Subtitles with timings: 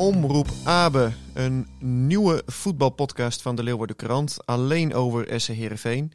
[0.00, 6.12] Omroep Abe, een nieuwe voetbalpodcast van de Leeuwarden Krant, alleen over SC Heerenveen.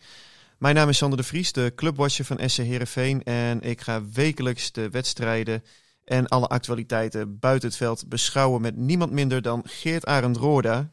[0.58, 4.72] Mijn naam is Sander de Vries, de clubwatcher van SC Heerenveen en ik ga wekelijks
[4.72, 5.63] de wedstrijden
[6.06, 10.89] en alle actualiteiten buiten het veld beschouwen met niemand minder dan Geert Arend Roorda.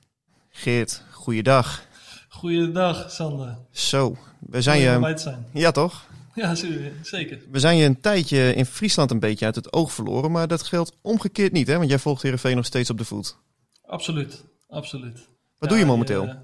[0.51, 1.83] Geert, goeiedag.
[2.29, 3.59] Goeiedag, Sander.
[3.71, 5.13] Zo, we zijn je...
[5.17, 5.47] zijn.
[5.53, 6.07] Ja toch?
[6.43, 6.55] Ja,
[7.03, 7.41] zeker.
[7.51, 10.63] We zijn je een tijdje in Friesland een beetje uit het oog verloren, maar dat
[10.63, 13.39] geldt omgekeerd niet hè, want jij volgt Heerenveen nog steeds op de voet.
[13.83, 15.15] Absoluut, absoluut.
[15.15, 15.25] Wat
[15.59, 16.23] Ja, doe je momenteel?
[16.23, 16.37] Ik eh,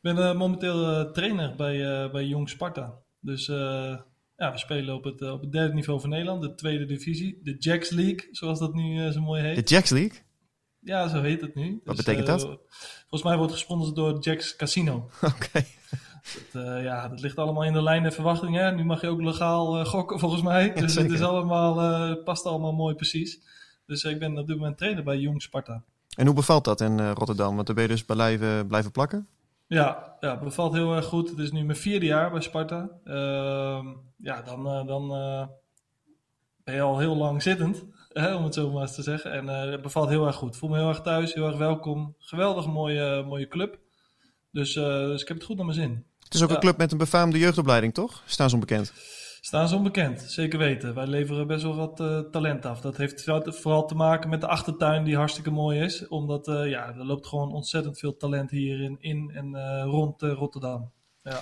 [0.00, 2.98] ben eh, momenteel eh, trainer bij, bij Jong Sparta.
[3.20, 3.46] Dus
[4.36, 7.40] ja, we spelen op het, op het derde niveau van Nederland, de tweede divisie.
[7.42, 9.56] De Jacks League, zoals dat nu zo mooi heet.
[9.56, 10.20] De Jacks League?
[10.84, 11.80] Ja, zo heet het nu.
[11.84, 12.58] Wat betekent eh, dat?
[13.00, 15.10] Volgens mij wordt gesponsord door Jacks Casino.
[15.34, 15.64] Oké.
[16.22, 18.64] Dat, eh, ja, dat ligt allemaal in de lijn der verwachtingen.
[18.64, 18.72] hè.
[18.72, 20.72] Nu mag je ook legaal eh, gokken, volgens mij.
[20.72, 23.40] Dus het is allemaal, eh, past allemaal mooi precies.
[23.86, 25.82] Dus ik ben op dit moment trainer bij Jong Sparta.
[26.16, 27.54] En hoe bevalt dat in Rotterdam?
[27.54, 29.26] Want dan ben je dus blijven, blijven plakken?
[29.66, 31.30] Ja, ja, bevalt heel erg goed.
[31.30, 32.88] Het is nu mijn vierde jaar bij Sparta.
[33.04, 35.08] Ehm, ja, dan, dan
[36.64, 39.32] ben je al heel lang zittend, hè, om het zo maar eens te zeggen.
[39.32, 40.56] En het bevalt heel erg goed.
[40.56, 42.14] Voel me heel erg thuis, heel erg welkom.
[42.18, 43.78] Geweldig mooie, mooie club.
[44.50, 46.04] Dus, dus ik heb het goed naar mijn zin.
[46.32, 46.54] Het is ook Ja.
[46.54, 48.22] een club met een befaamde jeugdopleiding, toch?
[48.26, 48.92] Staan ze onbekend.
[49.40, 50.94] Staan ze onbekend, zeker weten.
[50.94, 52.80] Wij leveren best wel wat eh, talent af.
[52.80, 56.08] Dat heeft vooral- te maken met de achtertuin die hartstikke mooi is.
[56.08, 60.22] Omdat eh, ja, er loopt gewoon ontzettend veel talent hier in, in en eh, rond
[60.22, 60.90] Rotterdam.
[61.22, 61.40] Ja.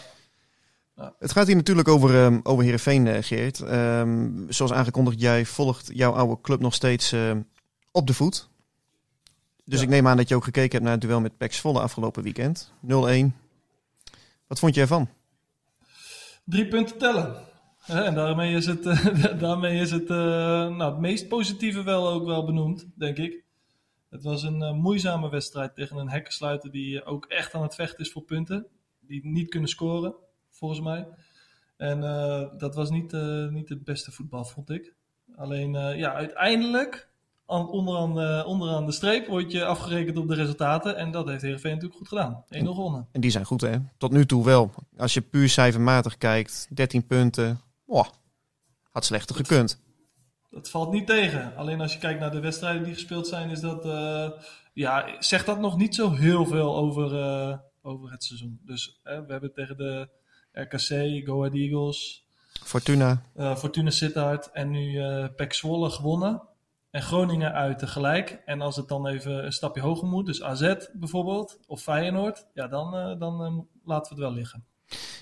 [1.19, 3.61] Het gaat hier natuurlijk over, ehm over Heerenveen, Geert.
[3.61, 7.15] Ehm, zoals aangekondigd, jij volgt jouw oude club nog steeds
[7.93, 8.49] op de voet.
[9.65, 9.85] Dus Ja.
[9.85, 12.23] ik neem aan dat je ook gekeken hebt naar het duel met PEC Zwolle afgelopen
[12.23, 12.73] weekend.
[12.81, 13.37] 0-1.
[14.51, 15.09] Wat vond je ervan?
[16.45, 17.37] Drie punten tellen.
[17.87, 20.17] En daarmee is het, eh, daarmee is het, eh,
[20.77, 23.45] nou, het meest positieve wel ook wel benoemd, denk ik.
[24.09, 28.05] Het was een eh, moeizame wedstrijd tegen een hekkensluiter die ook echt aan het vechten
[28.05, 28.67] is voor punten.
[29.01, 30.15] Die niet kunnen scoren,
[30.49, 31.09] volgens mij.
[31.77, 32.01] En
[32.59, 33.13] dat was niet,
[33.51, 34.95] niet het beste voetbal, vond ik.
[35.37, 37.10] Alleen, ja, uiteindelijk,
[37.51, 40.97] onderaan, de, onderaan de streep, word je afgerekend op de resultaten.
[40.97, 42.45] En dat heeft Heerenveen natuurlijk goed gedaan.
[42.45, 43.09] 1-0 gewonnen.
[43.13, 43.77] En die zijn goed, hè?
[43.99, 44.71] Tot nu toe wel.
[44.97, 47.61] Als je puur cijfermatig kijkt, 13 punten.
[47.87, 48.07] Oh,
[48.91, 49.81] had slechter gekund.
[50.51, 51.57] Dat valt niet tegen.
[51.57, 53.85] Alleen als je kijkt naar de wedstrijden die gespeeld zijn, is dat.
[53.85, 54.31] eh,
[54.73, 58.61] ja, zegt dat nog niet zo heel veel over, eh, over het seizoen.
[58.65, 60.09] Dus eh, we hebben tegen de
[60.53, 62.25] RKC, Go Ahead Eagles,
[62.65, 63.23] Fortuna.
[63.57, 66.43] Fortuna Sittard en nu eh PEC Zwolle gewonnen.
[66.91, 68.43] En Groningen uit tegelijk.
[68.45, 72.67] En als het dan even een stapje hoger moet, dus AZ bijvoorbeeld, of Feyenoord, ja,
[72.69, 74.65] dan, eh, dan eh, laten we het wel liggen.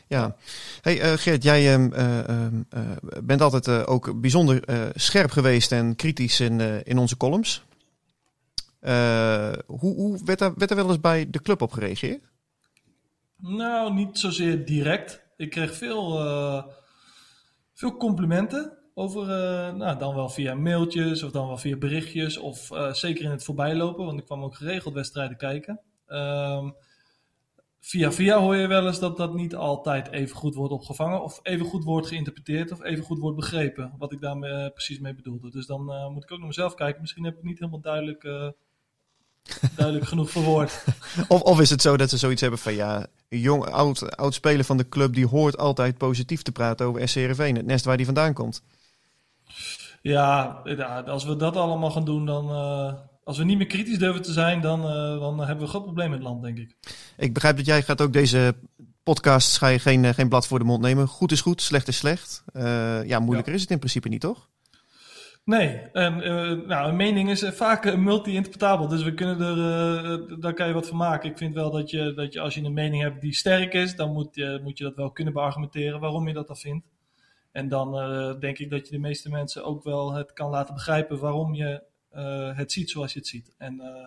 [0.08, 0.36] Ja.
[0.80, 2.80] Hey eh, Geert, jij ehm, eh, ehm, eh,
[3.22, 4.62] bent altijd ook bijzonder
[4.94, 7.62] scherp geweest en kritisch in, in onze columns.
[9.66, 12.24] Hoe hoe werd, daar, werd er wel eens bij de club op gereageerd?
[13.36, 15.22] Nou, niet zozeer direct.
[15.36, 16.18] Ik kreeg veel,
[17.74, 22.71] veel complimenten over, eh, nou, dan wel via mailtjes of dan wel via berichtjes of
[22.71, 25.80] eh, zeker in het voorbijlopen, want ik kwam ook geregeld wedstrijden kijken.
[26.06, 26.71] Ehm,
[27.80, 31.41] via via hoor je wel eens dat dat niet altijd even goed wordt opgevangen of
[31.42, 35.15] even goed wordt geïnterpreteerd of even goed wordt begrepen, wat ik daar eh, precies mee
[35.15, 35.50] bedoelde.
[35.50, 37.00] Dus dan moet ik ook naar mezelf kijken.
[37.00, 38.22] Misschien heb ik niet helemaal duidelijk,
[39.77, 40.84] duidelijk genoeg verwoord.
[41.28, 44.34] Of, of is het zo dat ze zoiets hebben van ja, een jong, oud, oud
[44.34, 47.97] speler van de club die hoort altijd positief te praten over SCRV, het nest waar
[47.97, 48.62] die vandaan komt.
[50.03, 50.45] Ja,
[51.06, 52.50] als we dat allemaal gaan doen, dan.
[52.50, 52.92] eh,
[53.24, 55.83] als we niet meer kritisch durven te zijn, dan, eh, dan hebben we een groot
[55.83, 56.77] probleem in het land, denk ik.
[57.16, 58.54] Ik begrijp dat jij gaat ook deze
[59.33, 61.09] ga je geen, eh, geen blad voor de mond nemen.
[61.09, 62.45] Goed is goed, slecht is slecht.
[63.04, 64.48] Ja, moeilijker is het in principe niet, toch?
[65.45, 66.16] Nee, en,
[66.66, 68.89] nou, een mening is vaak multi-interpretabel.
[68.89, 71.30] Dus we kunnen er, eh, daar kan je wat van maken.
[71.30, 73.97] Ik vind wel dat je, dat je als je een mening hebt die sterk is,
[73.97, 76.86] dan moet je, moet je dat wel kunnen beargumenteren waarom je dat dan vindt.
[77.59, 80.75] En dan eh, denk ik dat je de meeste mensen ook wel het kan laten
[80.75, 83.55] begrijpen waarom je eh, het ziet zoals je het ziet.
[83.57, 84.07] En, eh,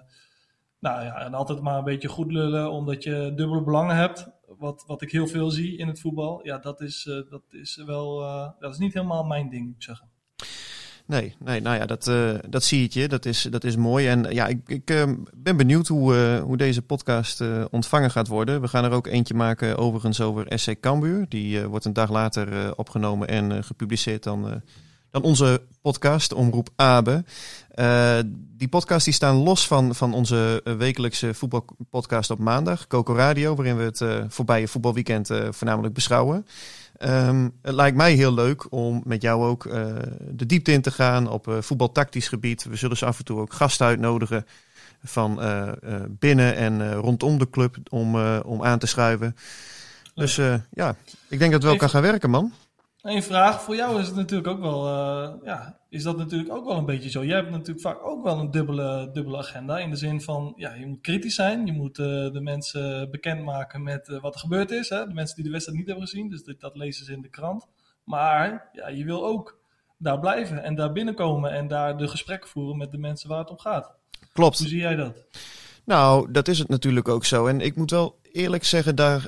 [0.80, 4.30] nou ja, en altijd maar een beetje goed lullen omdat je dubbele belangen hebt.
[4.57, 6.45] Wat, wat ik heel veel zie in het voetbal.
[6.45, 8.19] Ja, dat is, dat is wel.
[8.59, 10.09] dat is niet helemaal mijn ding, moet ik zeggen.
[11.11, 13.07] Nee, nee nou ja, dat, eh, dat zie je.
[13.07, 14.07] Dat is, dat is mooi.
[14.07, 15.03] En ja, ik, ik eh,
[15.35, 18.61] ben benieuwd hoe, eh, hoe deze podcast eh, ontvangen gaat worden.
[18.61, 21.25] We gaan er ook eentje maken overigens over SC Cambuur.
[21.29, 24.55] Die eh, wordt een dag later eh, opgenomen en eh, gepubliceerd dan, eh,
[25.09, 27.23] dan onze podcast, Omroep Abe.
[27.71, 28.19] Eh,
[28.57, 33.55] die podcast die staan los van, van onze eh, wekelijkse voetbalpodcast op maandag, Coco Radio,
[33.55, 36.45] waarin we het eh, voorbije voetbalweekend eh, voornamelijk beschouwen.
[37.01, 39.86] Ehm, het lijkt mij heel leuk om met jou ook eh,
[40.30, 42.63] de diepte in te gaan op eh, voetbaltactisch gebied.
[42.63, 44.45] We zullen ze af en toe ook gasten uitnodigen
[45.03, 45.69] van eh,
[46.09, 49.36] binnen en rondom de club om, om aan te schuiven.
[50.15, 50.36] Dus
[50.71, 50.95] ja,
[51.27, 52.53] ik denk dat het wel kan gaan werken, man.
[53.01, 56.65] Een vraag voor jou is het natuurlijk ook wel, eh, ja, is dat natuurlijk ook
[56.65, 57.25] wel een beetje zo.
[57.25, 59.80] Jij hebt natuurlijk vaak ook wel een dubbele, dubbele agenda.
[59.80, 61.65] In de zin van, ja, je moet kritisch zijn.
[61.65, 64.89] Je moet eh, de mensen bekendmaken met eh, wat er gebeurd is.
[64.89, 65.07] Hè?
[65.07, 66.30] De mensen die de wedstrijd niet hebben gezien.
[66.30, 67.68] Dus dat, dat lezen ze in de krant.
[68.03, 69.59] Maar ja, je wil ook
[69.98, 71.51] daar blijven en daar binnenkomen.
[71.51, 73.92] En daar de gesprekken voeren met de mensen waar het om gaat.
[74.33, 74.57] Klopt.
[74.57, 75.15] Hoe zie jij dat?
[75.86, 77.48] Nou, dat is het natuurlijk ook zo.
[77.48, 79.27] En ik moet wel eerlijk zeggen, daar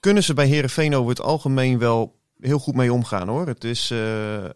[0.00, 3.46] kunnen ze bij Herenveen over het algemeen wel heel goed mee omgaan hoor.
[3.46, 4.50] Het is eh, eh,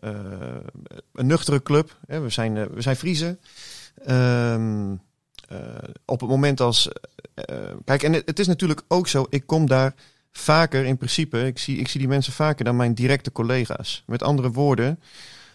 [1.12, 1.98] een nuchtere club.
[2.06, 2.20] Hè.
[2.20, 3.38] We, zijn, eh, we zijn Friese.
[4.04, 4.94] Ehm,
[5.48, 5.58] eh,
[6.04, 6.88] op het moment als.
[7.84, 9.94] kijk, en het, het is natuurlijk ook zo, ik kom daar
[10.32, 11.46] vaker in principe.
[11.46, 14.02] Ik zie, ik zie die mensen vaker dan mijn directe collega's.
[14.06, 15.00] Met andere woorden,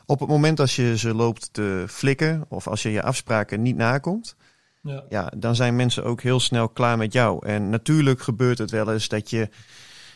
[0.05, 3.75] op het moment als je ze loopt te flikken of als je je afspraken niet
[3.75, 4.35] nakomt
[4.81, 5.03] Ja.
[5.09, 7.45] ja, dan zijn mensen ook heel snel klaar met jou.
[7.45, 9.49] En natuurlijk gebeurt het wel eens dat je,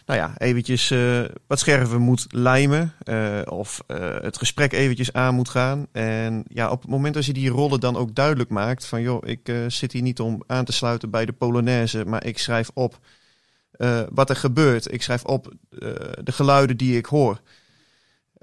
[0.05, 2.93] nou ja, eventjes eh, wat scherven moet lijmen.
[3.03, 5.87] eh, of eh, het gesprek eventjes aan moet gaan.
[5.91, 9.27] En ja, op het moment als je die rollen dan ook duidelijk maakt van, joh,
[9.27, 12.99] ik zit hier niet om aan te sluiten bij de Polonaise, maar ik schrijf op
[14.09, 14.93] wat er gebeurt.
[14.93, 15.53] Ik schrijf op
[16.23, 17.41] de geluiden die ik hoor.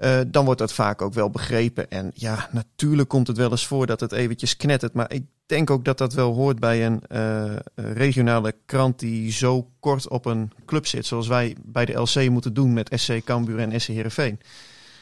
[0.03, 1.89] Eh, dan wordt dat vaak ook wel begrepen.
[1.89, 4.93] En ja, natuurlijk komt het wel eens voor dat het eventjes knettert.
[4.93, 9.69] Maar ik denk ook dat dat wel hoort bij een eh, regionale krant die zo
[9.79, 11.05] kort op een club zit.
[11.05, 14.39] Zoals wij bij de LC moeten doen met SC Cambuur en SC Heerenveen.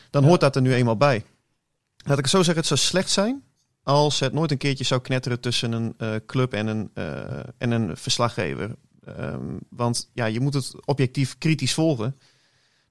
[0.10, 1.24] Dan hoort dat er nu eenmaal bij.
[1.98, 3.44] Laat ik het zo zeggen, het zou slecht zijn
[3.84, 7.72] als het nooit een keertje zou knetteren tussen een eh, club en een, eh, en
[7.72, 8.76] een verslaggever.
[9.06, 12.16] Ehm, want ja, je moet het objectief kritisch volgen.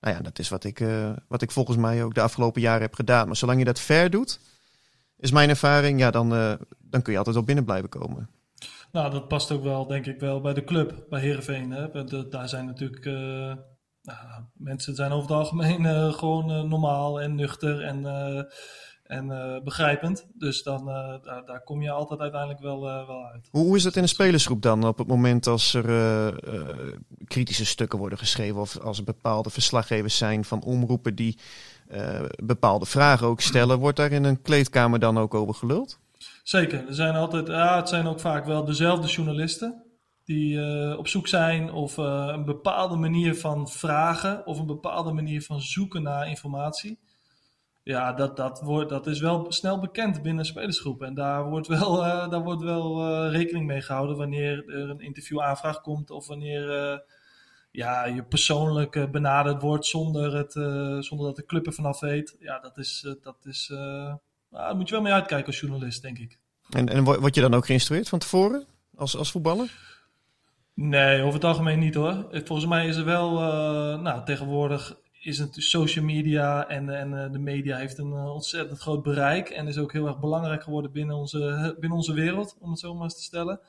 [0.01, 2.83] Nou ja, dat is wat ik, eh, wat ik volgens mij ook de afgelopen jaren
[2.83, 3.27] heb gedaan.
[3.27, 4.41] Maar zolang je dat ver doet,
[5.17, 8.31] is mijn ervaring, ja, dan, eh, dan kun je altijd wel binnen blijven komen.
[8.93, 11.71] Nou, dat past ook wel, denk ik wel, bij de club, bij Heerenveen.
[11.71, 11.91] Hè?
[11.91, 13.05] Eh, Daar zijn natuurlijk...
[14.03, 18.03] nou, mensen zijn over het algemeen gewoon normaal en nuchter en,
[19.11, 20.27] en eh, begrijpend.
[20.35, 23.49] Dus dan, eh, daar, daar kom je altijd uiteindelijk wel, eh, wel uit.
[23.51, 26.35] Hoe, hoe is het in de spelersgroep dan op het moment als er
[27.25, 31.39] kritische stukken worden geschreven of als er bepaalde verslaggevers zijn van omroepen die
[32.45, 35.99] bepaalde vragen ook stellen, wordt daar in een kleedkamer dan ook over geluld?
[36.43, 39.83] Zeker, er zijn altijd, ja, het zijn ook vaak wel dezelfde journalisten
[40.25, 40.59] die
[40.99, 46.03] op zoek zijn of een bepaalde manier van vragen of een bepaalde manier van zoeken
[46.03, 46.99] naar informatie.
[47.83, 51.03] Ja, dat, dat, wordt, dat is wel snel bekend binnen een spelersgroep.
[51.03, 55.01] En daar wordt wel, eh, daar wordt wel eh, rekening mee gehouden wanneer er een
[55.01, 56.99] interviewaanvraag komt of wanneer eh,
[57.71, 60.53] ja, je persoonlijk benaderd wordt zonder, het,
[61.05, 62.37] zonder dat de club er vanaf weet.
[62.39, 64.19] Ja, dat is, dat is nou,
[64.51, 66.39] daar moet je wel mee uitkijken als journalist, denk ik.
[66.71, 69.99] En, en wo- word je dan ook geïnstrueerd van tevoren als, als voetballer?
[70.75, 72.27] Nee, over het algemeen niet hoor.
[72.31, 73.33] Volgens mij is er wel,
[73.99, 78.79] nou tegenwoordig is het social media en, en eh, de media heeft een eh, ontzettend
[78.79, 82.71] groot bereik en is ook heel erg belangrijk geworden binnen onze, binnen onze wereld, om
[82.71, 83.61] het zo maar eens te stellen.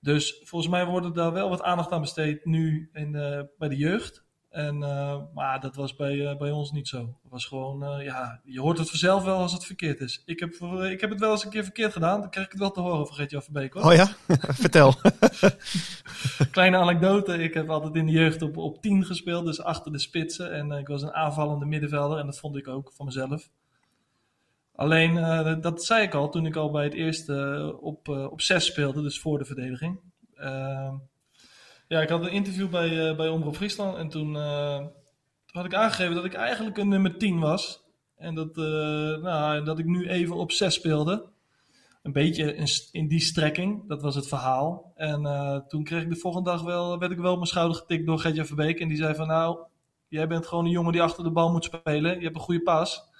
[0.00, 3.68] Dus volgens mij wordt er daar wel wat aandacht aan besteed nu in, eh, bij
[3.68, 4.24] de jeugd.
[4.50, 6.98] En, eh, maar dat was bij, eh, bij ons niet zo.
[6.98, 10.22] Het was gewoon, eh, ja, je hoort het vanzelf wel als het verkeerd is.
[10.26, 10.54] Ik heb,
[10.90, 12.80] ik heb het wel eens een keer verkeerd gedaan, dan krijg ik het wel te
[12.80, 13.84] horen van Gert-Jan Verbeek hoor.
[13.84, 14.06] Oh ja?
[14.62, 14.94] Vertel.
[16.50, 17.42] Kleine anekdote.
[17.42, 20.52] Ik heb altijd in de jeugd op, op 10 gespeeld, dus achter de spitsen.
[20.52, 23.48] En ik was een aanvallende middenvelder en dat vond ik ook van mezelf.
[24.74, 25.14] Alleen,
[25.60, 29.02] dat zei ik al toen ik al bij het eerste op, eh, op zes speelde,
[29.02, 30.00] dus voor de verdediging.
[30.34, 30.94] Ehm,
[31.90, 35.64] ja, ik had een interview bij, eh, bij Omroep Friesland en toen, eh, toen had
[35.64, 37.82] ik aangegeven dat ik eigenlijk een nummer 10 was.
[38.16, 41.28] En dat, eh, nou, dat ik nu even op 6 speelde.
[42.02, 44.92] Een beetje in, in die strekking, dat was het verhaal.
[44.94, 45.22] En
[45.68, 48.18] toen kreeg ik de volgende dag wel, werd ik wel op mijn schouder getikt door
[48.18, 48.80] Gertjan Verbeek.
[48.80, 49.58] En die zei van nou,
[50.08, 52.16] jij bent gewoon een jongen die achter de bal moet spelen.
[52.16, 53.10] Je hebt een goede pas.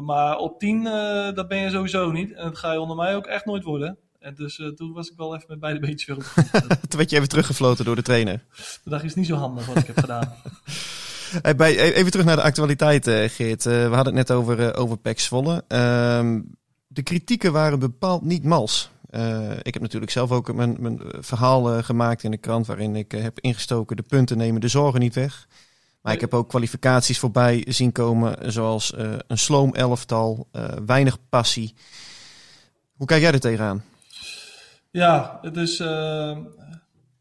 [0.00, 2.32] Maar op 10, eh, dat ben je sowieso niet.
[2.32, 3.98] En dat ga je onder mij ook echt nooit worden.
[4.22, 6.24] En dus eh, toen was ik wel even met beide beentjes weer op.
[6.34, 6.60] de.
[6.88, 8.44] Toen werd je even teruggefloten door de trainer.
[8.84, 10.32] Dacht ik, is niet zo handig wat ik heb gedaan.
[11.42, 13.66] Hey, bij, even terug naar de actualiteit, eh, Geert.
[13.66, 15.64] Eh, we hadden het net over, over Pek Zwolle.
[15.68, 16.40] Ehm,
[16.86, 18.90] de kritieken waren bepaald niet mals.
[19.62, 22.66] Ik heb natuurlijk zelf ook mijn, mijn verhaal gemaakt in de krant...
[22.66, 25.48] waarin ik heb ingestoken de punten nemen de zorgen niet weg.
[26.02, 28.52] Maar ik heb ook kwalificaties voorbij zien komen...
[28.52, 28.92] zoals
[29.26, 30.48] een sloom elftal,
[30.86, 31.74] weinig passie.
[32.96, 33.82] Hoe kijk jij er tegenaan?
[34.92, 35.80] Ja, het is.
[35.80, 36.36] eh,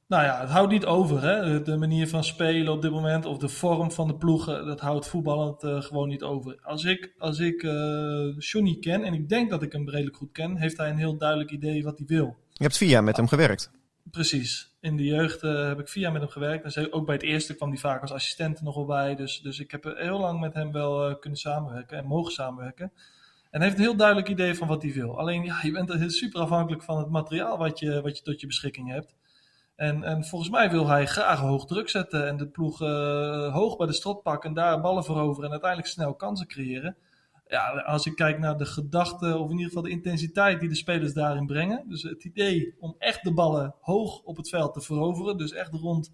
[0.08, 1.22] nou ja, het houdt niet over.
[1.22, 1.62] Hè?
[1.62, 5.08] De manier van spelen op dit moment of de vorm van de ploegen, dat houdt
[5.08, 6.60] voetballend eh, gewoon niet over.
[6.62, 10.32] Als ik, als ik eh Johnny ken, en ik denk dat ik hem redelijk goed
[10.32, 12.36] ken, heeft hij een heel duidelijk idee wat hij wil.
[12.51, 13.72] Je hebt vier jaar met hem gewerkt.
[14.12, 14.75] Precies.
[14.80, 16.75] In de jeugd heb ik vier jaar met hem gewerkt.
[16.75, 19.16] En ook bij het eerste kwam hij vaak als assistent nog wel bij.
[19.16, 22.92] Dus, dus ik heb heel lang met hem wel kunnen samenwerken en mogen samenwerken.
[23.51, 25.20] En heeft een heel duidelijk idee van wat hij wil.
[25.20, 28.41] Alleen, ja, je bent er super afhankelijk van het materiaal wat je, wat je tot
[28.41, 29.15] je beschikking hebt.
[29.75, 33.77] En, en volgens mij wil hij graag hoog druk zetten en de ploeg eh, hoog
[33.77, 36.98] bij de strot pakken en daar ballen veroveren en uiteindelijk snel kansen creëren.
[37.48, 40.75] Ja, als ik kijk naar de gedachte, of in ieder geval de intensiteit die de
[40.75, 41.84] spelers daarin brengen.
[41.88, 45.38] Dus het idee om echt de ballen hoog op het veld te veroveren.
[45.38, 46.13] Dus echt rond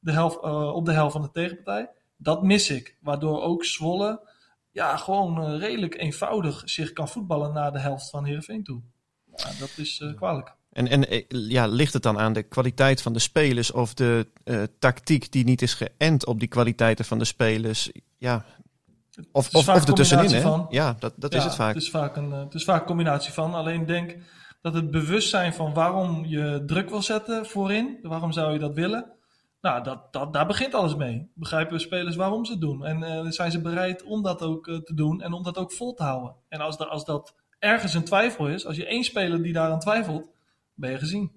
[0.00, 1.90] de helft, eh, op de helft van de tegenpartij.
[2.16, 2.96] Dat mis ik.
[3.00, 4.20] Waardoor ook Zwolle
[4.72, 8.80] ja, gewoon eh, redelijk eenvoudig zich kan voetballen naar de helft van Heerenveen toe.
[9.36, 10.54] Ja, dat is eh, kwalijk.
[10.72, 14.26] En, en eh, ja, ligt het dan aan de kwaliteit van de spelers of de
[14.78, 17.90] tactiek die niet is geënt op die kwaliteiten van de spelers?
[18.18, 18.44] Ja,
[19.32, 20.40] of, of, of ertussenin, hè?
[20.40, 20.66] van.
[20.70, 21.74] Ja, dat, dat is het vaak.
[21.74, 23.54] Het is vaak een, het is vaak een combinatie van.
[23.54, 24.16] Alleen denk
[24.60, 29.12] dat het bewustzijn van waarom je druk wil zetten voorin, waarom zou je dat willen,
[29.60, 31.30] nou, dat, dat, daar begint alles mee.
[31.34, 32.84] Begrijpen spelers waarom ze het doen.
[32.84, 35.72] En eh, zijn ze bereid om dat ook eh, te doen en om dat ook
[35.72, 36.34] vol te houden.
[36.48, 39.80] En als, da- als dat ergens een twijfel is, als je één speler die daaraan
[39.80, 40.24] twijfelt,
[40.74, 41.30] ben je gezien.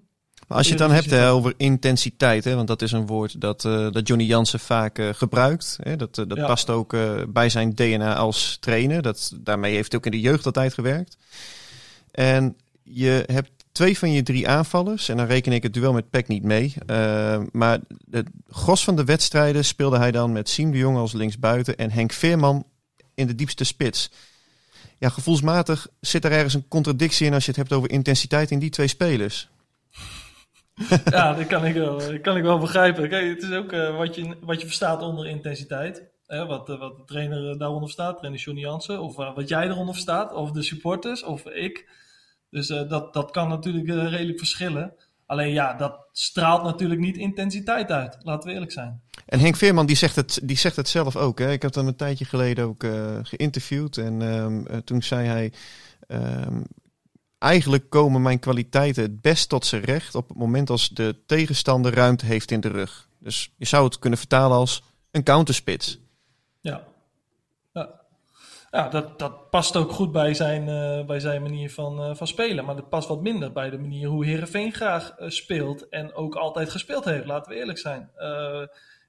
[0.48, 3.40] Maar als je het dan hebt hè, over intensiteit, hè, want dat is een woord
[3.40, 5.78] dat, eh, dat Johnny Jansen vaak gebruikt.
[5.82, 6.46] Hè, dat dat Ja.
[6.46, 6.96] past ook
[7.28, 9.02] bij zijn DNA als trainer.
[9.02, 11.16] Dat, daarmee heeft hij ook in de jeugd altijd gewerkt.
[12.10, 16.10] En je hebt twee van je drie aanvallers, en dan reken ik het duel met
[16.10, 16.74] Peck niet mee.
[16.86, 21.12] eh, maar de gros van de wedstrijden speelde hij dan met Siem de Jong als
[21.12, 22.66] linksbuiten en Henk Veerman
[23.14, 24.10] in de diepste spits.
[24.98, 28.58] Ja, gevoelsmatig zit er ergens een contradictie in als je het hebt over intensiteit in
[28.58, 29.48] die twee spelers.
[31.10, 33.08] ja, dat kan ik wel, dat kan ik wel begrijpen.
[33.08, 36.02] Kijk, het is ook eh, wat, je, wat je verstaat onder intensiteit.
[36.26, 39.00] Hè, wat, eh, wat de trainer daaronder verstaat, trainer Johnny Jansen.
[39.00, 42.02] Of wat jij eronder verstaat, of de supporters, of ik.
[42.54, 44.94] Dus eh, dat, dat kan natuurlijk eh, redelijk verschillen.
[45.26, 48.16] Alleen ja, dat straalt natuurlijk niet intensiteit uit.
[48.22, 49.00] Laten we eerlijk zijn.
[49.26, 51.38] En Henk Veerman die zegt het, die zegt het zelf ook.
[51.38, 51.52] Hè?
[51.52, 53.96] Ik heb hem een tijdje geleden ook eh, geïnterviewd.
[53.96, 55.52] En ehm, eh, toen zei hij...
[56.06, 56.60] ehm,
[57.38, 60.14] eigenlijk komen mijn kwaliteiten het best tot zijn recht...
[60.14, 63.08] op het moment als de tegenstander ruimte heeft in de rug.
[63.18, 65.98] Dus je zou het kunnen vertalen als een counterspits.
[68.74, 72.26] Ja, dat, dat past ook goed bij zijn, eh, bij zijn manier van, eh, van
[72.26, 72.64] spelen.
[72.64, 75.88] Maar dat past wat minder bij de manier hoe Herenveen graag eh, speelt.
[75.88, 78.10] En ook altijd gespeeld heeft, laten we eerlijk zijn.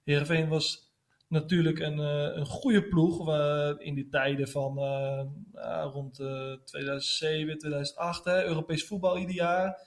[0.03, 0.93] Herenveen was
[1.27, 1.98] natuurlijk een,
[2.38, 3.29] een goede ploeg.
[3.79, 4.77] in die tijden van
[5.53, 9.79] ah, rond eh 2007, 2008, hè, Europees voetbal ieder jaar.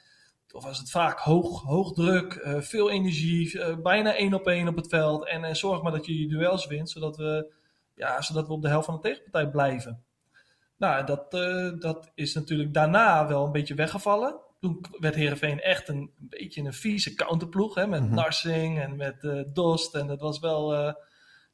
[0.53, 4.89] Of was het vaak hoog, hoog druk, veel energie, bijna één op één op het
[4.89, 5.27] veld.
[5.27, 7.53] En eh, zorg maar dat je je duels wint, zodat we,
[7.99, 10.03] ja, zodat we op de helft van de tegenpartij blijven.
[10.77, 14.37] Nou, dat, eh, dat is natuurlijk daarna wel een beetje weggevallen.
[14.61, 17.75] Toen werd Herenveen echt een, een beetje een vieze counterploeg.
[17.75, 18.15] Hè, met Mhm.
[18.15, 19.95] Narsing en met eh, Dost.
[19.95, 20.73] En dat was wel.
[20.75, 20.79] eh,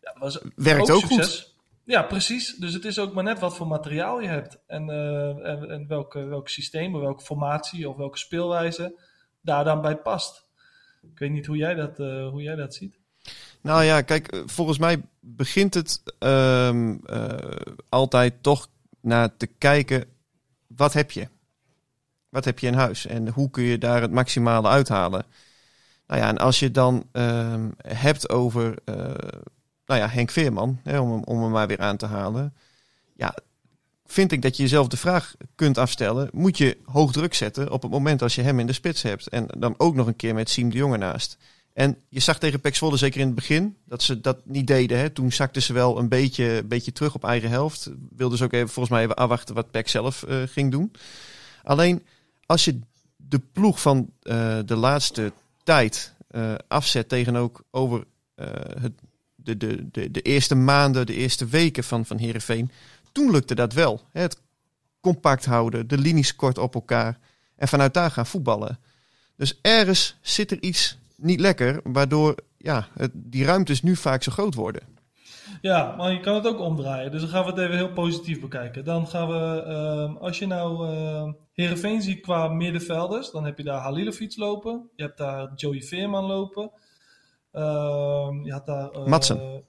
[0.00, 1.56] ja, dat was Werkt ook succes.
[1.84, 2.54] Ja, precies.
[2.56, 4.58] Dus het is ook maar net wat voor materiaal je hebt.
[4.66, 9.00] En, en, en welke, welk systeem, of welke formatie of welke speelwijze
[9.40, 10.44] daar dan bij past.
[11.12, 11.96] Ik weet niet hoe jij dat,
[12.30, 12.98] hoe jij dat ziet.
[13.60, 17.50] Nou ja, kijk, volgens mij begint het ehm, eh,
[17.88, 18.68] altijd toch
[19.00, 20.04] naar te kijken,
[20.66, 21.28] wat heb je?
[22.28, 23.06] Wat heb je in huis?
[23.06, 25.24] En hoe kun je daar het maximale uithalen?
[26.06, 28.94] Nou ja, en als je dan ehm, hebt over, eh,
[29.86, 32.54] nou ja, Henk Veerman, hè, om, hem- om hem maar weer aan te halen.
[33.16, 33.34] Ja,
[34.06, 37.82] vind ik dat je jezelf de vraag kunt afstellen: moet je hoog druk zetten op
[37.82, 39.28] het moment als je hem in de spits hebt?
[39.28, 41.36] En dan ook nog een keer met Siem de Jong ernaast.
[41.74, 44.98] En je zag tegen Pek Zwolle, zeker in het begin, dat ze dat niet deden.
[44.98, 45.10] Hè.
[45.10, 47.90] Toen zakten ze wel een beetje, beetje terug op eigen helft.
[48.16, 50.92] Wilden ze ook even, volgens mij even afwachten wat Pek zelf eh, ging doen.
[51.62, 52.02] Alleen
[52.46, 52.78] als je
[53.16, 58.04] de ploeg van eh, de laatste tijd eh, afzet tegen ook over
[58.80, 58.92] het,
[59.34, 62.70] de, de, de, de eerste maanden, de eerste weken van, van Heerenveen.
[63.12, 64.00] Toen lukte dat wel.
[64.10, 64.20] Hè.
[64.20, 64.40] Het
[65.00, 67.18] compact houden, de linies kort op elkaar.
[67.56, 68.78] En vanuit daar gaan voetballen.
[69.36, 74.32] Dus ergens zit er iets niet lekker, waardoor ja, het, die ruimtes nu vaak zo
[74.32, 74.82] groot worden.
[75.60, 77.10] Ja, maar je kan het ook omdraaien.
[77.10, 78.84] Dus dan gaan we het even heel positief bekijken.
[78.84, 83.64] Dan gaan we, ehm, als je nou uh, Heerenveen ziet qua middenvelders, dan heb je
[83.64, 84.88] daar Halilovic lopen.
[84.96, 86.70] Je hebt daar Joey Veerman lopen.
[87.52, 88.90] Ehm, je had daar...
[88.90, 89.64] eh, Madsen.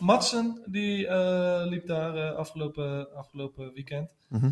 [0.00, 4.10] Madsen, die eh, liep daar eh, afgelopen, afgelopen weekend.
[4.28, 4.50] Mhm.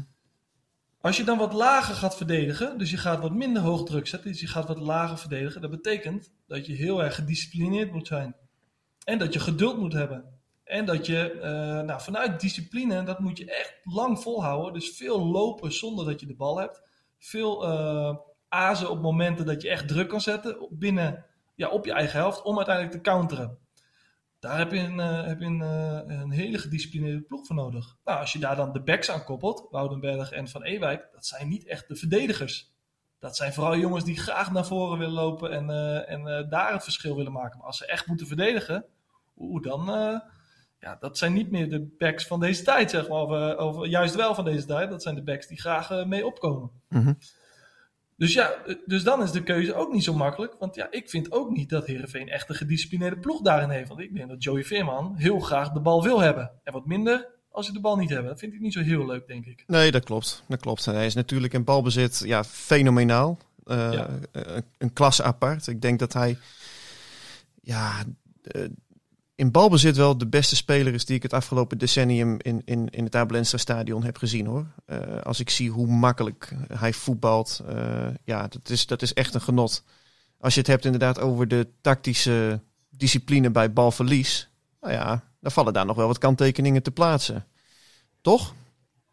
[1.02, 4.30] Als je dan wat lager gaat verdedigen, dus je gaat wat minder hoog druk zetten,
[4.30, 8.36] dus je gaat wat lager verdedigen, dat betekent dat je heel erg gedisciplineerd moet zijn.
[9.04, 10.40] En dat je geduld moet hebben.
[10.64, 14.72] En dat je eh, nou, vanuit discipline, dat moet je echt lang volhouden.
[14.72, 16.82] Dus veel lopen zonder dat je de bal hebt.
[17.18, 18.16] Veel eh
[18.52, 22.42] azen op momenten dat je echt druk kan zetten binnen, ja, op je eigen helft
[22.42, 23.58] om uiteindelijk te counteren.
[24.42, 27.96] Daar heb je een, eh, heb je een, eh, een hele gedisciplineerde ploeg voor nodig.
[28.04, 31.48] Nou, als je daar dan de backs aan koppelt, Woudenberg en Van Ewijk, dat zijn
[31.48, 32.72] niet echt de verdedigers.
[33.18, 36.82] Dat zijn vooral jongens die graag naar voren willen lopen en, eh, en daar het
[36.82, 37.58] verschil willen maken.
[37.58, 38.84] Maar als ze echt moeten verdedigen,
[39.36, 39.84] oeh, dan,
[40.80, 43.20] ja, dat zijn niet meer de backs van deze tijd, zeg maar.
[43.58, 44.90] Of, of juist wel van deze tijd.
[44.90, 46.70] Dat zijn de backs die graag mee opkomen.
[46.88, 47.12] Mhm.
[48.16, 50.54] Dus ja, eh, dus dan is de keuze ook niet zo makkelijk.
[50.58, 53.88] Want ja, ik vind ook niet dat Heerenveen echt een gedisciplineerde ploeg daarin heeft.
[53.88, 56.50] Want ik denk dat Joey Veerman heel graag de bal wil hebben.
[56.64, 58.28] En wat minder als ze de bal niet hebben.
[58.28, 59.64] Dat vind ik niet zo heel leuk, denk ik.
[59.66, 60.42] Nee, dat klopt.
[60.48, 60.84] Dat klopt.
[60.84, 63.38] Hij is natuurlijk in balbezit ja, fenomenaal.
[63.64, 64.08] Eh, Ja.
[64.32, 65.66] een, een klasse apart.
[65.66, 66.38] Ik denk dat hij
[67.62, 68.04] ja,
[68.42, 68.62] eh,
[69.42, 73.04] in balbezit wel de beste speler is die ik het afgelopen decennium in, in, in
[73.04, 74.66] het Abelensra stadion heb gezien hoor.
[74.86, 79.34] Eh, als ik zie hoe makkelijk hij voetbalt, eh, ja, dat is, dat is echt
[79.34, 79.84] een genot.
[80.38, 84.48] Als je het hebt inderdaad over de tactische discipline bij balverlies,
[84.80, 87.46] nou ja, dan vallen daar nog wel wat kanttekeningen te plaatsen.
[88.20, 88.54] Toch?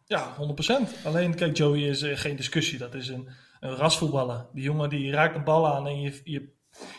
[0.04, 1.04] Ja, 100%.
[1.04, 2.78] Alleen, kijk, Joey is eh, geen discussie.
[2.78, 3.28] Dat is een,
[3.60, 4.46] een rasvoetballer.
[4.52, 6.48] Die jongen die raakt de bal aan en je, je,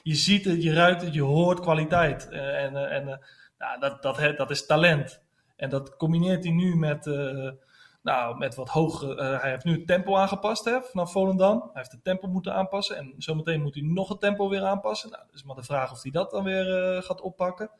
[0.04, 2.30] je ziet het, je ruikt het, je hoort kwaliteit.
[2.30, 3.17] Eh, en eh, en eh,
[3.58, 5.22] nou, dat, dat, dat is talent.
[5.56, 7.06] En dat combineert hij nu met,
[8.02, 9.17] nou, met wat hoger.
[9.41, 11.60] hij heeft nu het tempo aangepast hè, vanaf Volendam.
[11.60, 12.98] Hij heeft het tempo moeten aanpassen.
[12.98, 15.10] En zometeen moet hij nog het tempo weer aanpassen.
[15.10, 17.72] Nou, is maar de vraag of hij dat dan weer gaat oppakken.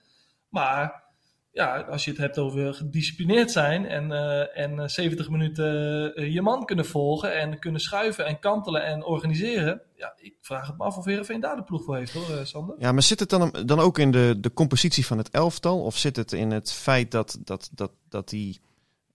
[0.50, 1.04] Maar
[1.52, 6.34] ja, als je het hebt over gedisciplineerd zijn en, eh, en eh, 70 minuten eh,
[6.34, 9.82] je man kunnen volgen en kunnen schuiven en kantelen en organiseren.
[9.96, 12.46] Ja, ik vraag het me af of Heerenveen daar de ploeg voor heeft hoor, eh,
[12.46, 12.76] Sander.
[12.80, 15.82] Ja, maar zit het dan, dan ook in de, de compositie van het elftal?
[15.82, 18.60] Of zit het in het feit dat, dat, dat, dat, die,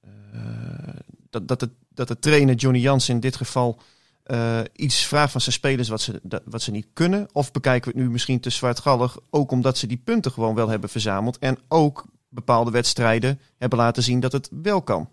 [0.00, 0.10] eh,
[1.30, 3.78] dat, dat, het, dat de trainer Johnny Jans in dit geval
[4.22, 7.28] eh, iets vraagt van zijn spelers wat ze, wat ze niet kunnen?
[7.32, 10.68] Of bekijken we het nu misschien te zwartgallig, ook omdat ze die punten gewoon wel
[10.68, 15.08] hebben verzameld en ook bepaalde wedstrijden hebben laten zien dat het wel kan?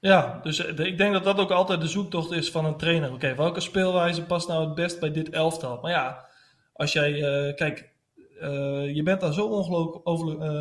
[0.00, 3.12] Ja, dus eh, ik denk dat dat ook altijd de zoektocht is van een trainer.
[3.12, 5.78] Oké, welke speelwijze past nou het best bij dit elftal?
[5.82, 6.28] Maar ja,
[6.72, 7.92] als jij, eh, kijk,
[8.40, 10.06] eh, je bent daar zo ongelooflijk,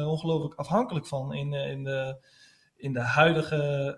[0.08, 2.16] ongelooflijk afhankelijk van in, in, de,
[2.78, 3.96] in, de huidige,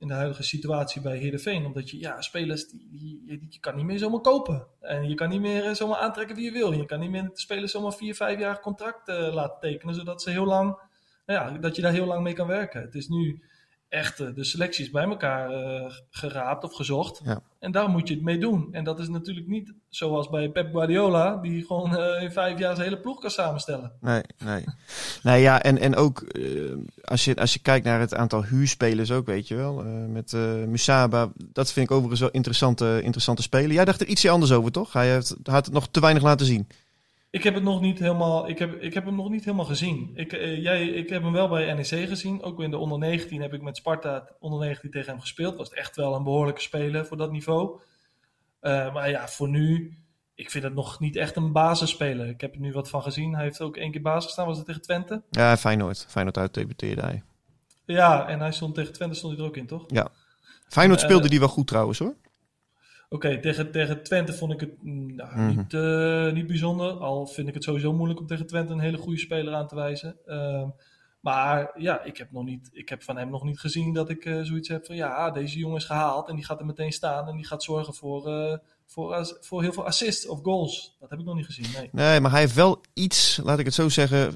[0.00, 1.64] in de huidige situatie bij Heerenveen.
[1.66, 4.66] Omdat je, ja, spelers, die, die, die- je kan niet meer zomaar kopen.
[4.80, 6.72] En je kan niet meer eh, zomaar aantrekken wie je wil.
[6.72, 10.22] Je kan niet meer de spelers zomaar vier, vijf jaar contract eh, laten tekenen, zodat
[10.22, 10.78] ze heel lang,
[11.26, 12.80] nou ja, dat je daar heel lang mee kan werken.
[12.80, 13.42] Het is nu
[13.90, 17.20] echt eh, de selecties bij elkaar eh, geraapt of gezocht.
[17.24, 17.42] Ja.
[17.58, 18.68] En daar moet je het mee doen.
[18.72, 22.74] En dat is natuurlijk niet zoals bij Pep Guardiola, die gewoon eh, in vijf jaar
[22.74, 23.92] zijn hele ploeg kan samenstellen.
[24.00, 24.64] Nee, nee.
[25.22, 26.42] nee ja, en, en ook eh,
[27.04, 29.74] als, je, als je kijkt naar het aantal huurspelers ook, weet je wel.
[30.08, 30.32] met
[30.66, 33.72] Musaba, dat vind ik overigens wel interessante, interessante spelen.
[33.72, 34.92] Jij dacht er ietsje anders over, toch?
[34.92, 36.68] Hij heeft, had het nog te weinig laten zien.
[37.30, 40.10] Ik heb het nog niet helemaal, ik heb, ik heb hem nog niet helemaal gezien.
[40.14, 42.42] Ik, eh, jij, ik heb hem wel bij NEC gezien.
[42.42, 45.56] Ook in de onder 19 heb ik met Sparta onder 19 tegen hem gespeeld.
[45.56, 47.80] Was het echt wel een behoorlijke speler voor dat niveau.
[48.60, 49.98] Eh, maar ja, voor nu,
[50.34, 52.28] ik vind het nog niet echt een basisspeler.
[52.28, 53.34] Ik heb er nu wat van gezien.
[53.34, 54.46] Hij heeft ook één keer basis gestaan.
[54.46, 55.22] Was het tegen Twente?
[55.30, 56.06] Ja, Feyenoord.
[56.08, 57.22] Feyenoord uit debuteerde hij.
[57.84, 59.84] Ja, en hij stond tegen Twente stond hij er ook in, toch?
[60.68, 62.14] Feyenoord Eh, speelde die wel goed trouwens hoor.
[63.12, 65.56] Oké, tegen, tegen Twente vond ik het mm, nou, Mhm.
[65.56, 66.92] niet, eh, niet bijzonder.
[66.92, 69.74] Al vind ik het sowieso moeilijk om tegen Twente een hele goede speler aan te
[69.74, 70.16] wijzen.
[70.26, 70.68] Ehm,
[71.22, 74.24] Maar ja, ik heb, nog niet, ik heb van hem nog niet gezien dat ik
[74.24, 77.28] eh, zoiets heb van ja, deze jongen is gehaald en die gaat er meteen staan
[77.28, 80.96] en die gaat zorgen voor, eh, voor, voor heel veel assists of goals.
[81.00, 81.66] Dat heb ik nog niet gezien.
[81.76, 81.88] Nee.
[81.92, 84.34] Nee, maar hij heeft wel iets, laat ik het zo zeggen,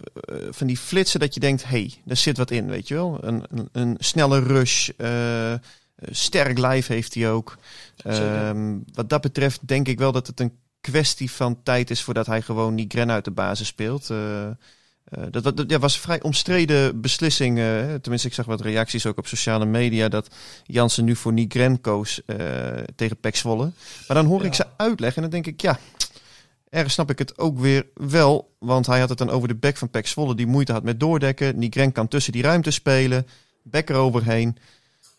[0.50, 3.18] van die flitsen dat je denkt, hé, hey, daar zit wat in, weet je wel.
[3.20, 4.90] Een, een, een snelle rush,
[6.10, 7.56] sterk lijf heeft hij ook.
[7.96, 12.26] Ehm, wat dat betreft denk ik wel dat het een kwestie van tijd is voordat
[12.26, 14.10] hij gewoon Nigren uit de basis speelt.
[14.10, 14.52] Eh, eh,
[15.30, 17.58] dat, dat, dat ja, was een vrij omstreden beslissing.
[17.58, 20.28] eh, tenminste, ik zag wat reacties ook op sociale media dat
[20.64, 22.20] Jansen nu voor Nigren koos
[22.96, 23.70] tegen Pek Zwolle.
[24.08, 24.46] Maar dan hoor Ja.
[24.46, 25.78] ik ze uitleggen en dan denk ik, ja,
[26.70, 28.54] ergens snap ik het ook weer wel.
[28.58, 31.00] Want hij had het dan over de bek van Pek Zwolle die moeite had met
[31.00, 31.58] doordekken.
[31.58, 33.26] Nigren kan tussen die ruimte spelen,
[33.62, 34.56] bek eroverheen.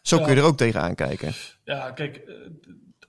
[0.05, 0.23] Zo Ja.
[0.23, 1.33] kun je er ook tegenaan kijken.
[1.63, 2.35] Ja, kijk, eh,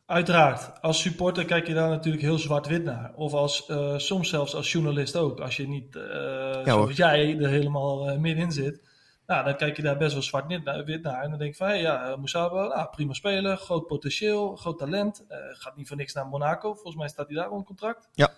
[0.06, 0.82] uiteraard.
[0.82, 3.12] Als supporter kijk je daar natuurlijk heel zwart-wit naar.
[3.14, 5.40] Of als, eh, soms zelfs als journalist ook.
[5.40, 8.84] Als je niet, eh zoals jij, er helemaal eh, middenin zit.
[9.26, 11.22] Nou, dan kijk je daar best wel zwart-wit naar.
[11.22, 15.24] En dan denk je van, hey, ja, Moussaba, nou, prima speler, groot potentieel, groot talent.
[15.52, 16.72] Gaat niet voor niks naar Monaco.
[16.74, 18.08] Volgens mij staat hij daar onder contract.
[18.14, 18.30] Ja.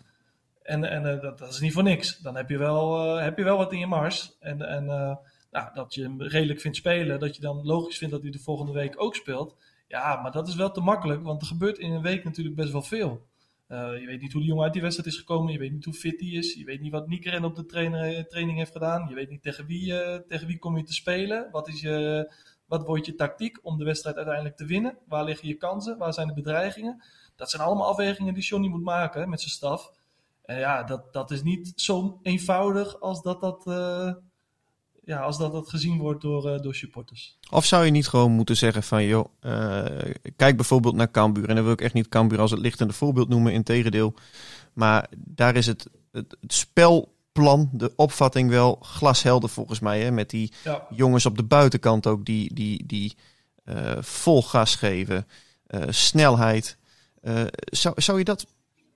[0.63, 2.19] En, en dat, dat is niet voor niks.
[2.19, 4.37] Dan heb je wel, heb je wel wat in je mars.
[4.41, 5.19] En, en
[5.65, 7.21] dat je hem redelijk vindt spelen.
[7.21, 9.57] Dat je dan logisch vindt dat hij de volgende week ook speelt.
[9.89, 11.23] Ja, maar dat is wel te makkelijk.
[11.23, 13.27] Want er gebeurt in een week natuurlijk best wel veel.
[13.67, 15.53] Eh, je weet niet hoe die jongen uit die wedstrijd is gekomen.
[15.53, 16.55] Je weet niet hoe fit hij is.
[16.55, 19.09] Je weet niet wat Niekeren op de trainer, training heeft gedaan.
[19.09, 21.49] Je weet niet tegen wie, eh, tegen wie kom je te spelen.
[21.51, 22.33] Wat, is je,
[22.67, 24.99] wat wordt je tactiek om de wedstrijd uiteindelijk te winnen?
[25.07, 25.99] Waar liggen je kansen?
[25.99, 27.03] Waar zijn de bedreigingen?
[27.37, 29.93] Dat zijn allemaal afwegingen die Johnny moet maken met zijn staf.
[30.45, 34.13] En ja, dat, dat is niet zo eenvoudig als dat dat, eh,
[35.09, 37.39] ja, als dat, dat gezien wordt door, eh, door supporters.
[37.51, 41.49] Of zou je niet gewoon moeten zeggen van, joh, eh, kijk bijvoorbeeld naar Cambuur.
[41.49, 44.15] En dan wil ik echt niet Cambuur als het lichtende voorbeeld noemen, in tegendeel.
[44.73, 50.01] Maar daar is het, het, het spelplan, de opvatting wel glashelder volgens mij.
[50.01, 50.11] Hè?
[50.11, 53.17] Met die Ja, jongens op de buitenkant ook die, die, die
[53.65, 55.27] eh, vol gas geven.
[55.89, 56.77] snelheid.
[57.55, 58.47] Zou, zou je dat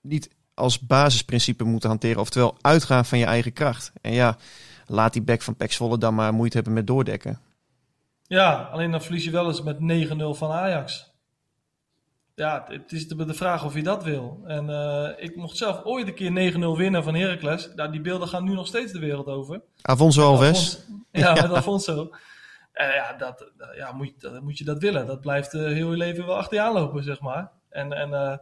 [0.00, 2.20] niet als basisprincipe moeten hanteren?
[2.20, 3.92] Oftewel uitgaan van je eigen kracht.
[4.00, 4.38] En ja,
[4.92, 7.40] laat die back van Pek Zwolle dan maar moeite hebben met doordekken.
[8.26, 9.76] ja, alleen dan verlies je wel eens met
[10.10, 11.10] 9-0 van Ajax.
[12.34, 14.40] Ja, het is de, de vraag of je dat wil.
[14.46, 17.70] En eh, ik mocht zelf ooit een keer 9-0 winnen van Heracles.
[17.74, 19.62] Nou, die beelden gaan nu nog steeds de wereld over.
[19.82, 20.78] Afonso Alves.
[21.10, 22.10] Ja, met Alfonso.
[22.72, 25.06] Eh, ja, dat, ja moet, je- dat, moet je dat willen.
[25.06, 27.50] Dat blijft eh, heel je leven wel achter je aanlopen, zeg maar.
[27.68, 28.40] En, en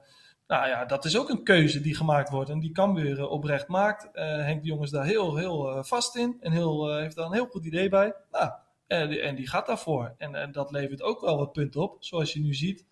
[0.50, 2.50] nou ja, dat is ook een keuze die gemaakt wordt.
[2.50, 4.08] En die kan weer eh, oprecht maakt.
[4.12, 6.36] Eh Henk de Jong is daar heel, heel eh, vast in.
[6.40, 8.14] En heel, heeft daar een heel goed idee bij.
[8.32, 8.50] Nou,
[8.86, 10.14] en, die- en die gaat daarvoor.
[10.18, 12.84] En, en dat levert ook wel wat punten op, zoals je nu ziet.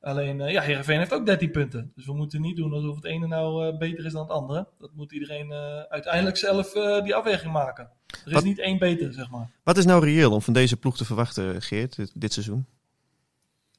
[0.00, 1.92] Alleen, ja, Heerenveen heeft ook 13 punten.
[1.94, 4.68] Dus we moeten niet doen alsof het ene nou beter is dan het andere.
[4.78, 5.52] Dat moet iedereen
[5.88, 6.72] uiteindelijk zelf
[7.04, 7.90] die afweging maken.
[8.06, 9.50] Er is Wat- niet één beter, zeg maar.
[9.62, 12.66] Wat is nou reëel om van deze ploeg te verwachten, Geert, dit, dit seizoen?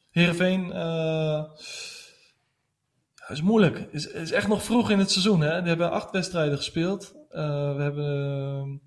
[0.09, 0.71] Heerenveen
[3.31, 3.87] is moeilijk.
[3.91, 5.41] Is, is echt nog vroeg in het seizoen.
[5.41, 5.59] Hè?
[5.59, 7.15] Die hebben acht wedstrijden gespeeld.
[7.29, 8.81] Eh, we hebben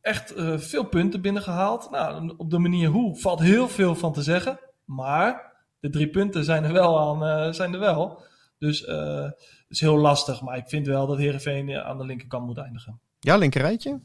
[0.00, 1.90] echt eh, veel punten binnengehaald.
[1.90, 4.58] Nou, op de manier hoe valt heel veel van te zeggen.
[4.84, 7.24] Maar de drie punten zijn er wel aan.
[7.46, 8.22] eh, zijn er wel.
[8.58, 10.40] Dus eh, het is heel lastig.
[10.42, 13.00] Maar ik vind wel dat Heerenveen eh, aan de linkerkant moet eindigen.
[13.20, 14.00] Ja, linkerrijtje?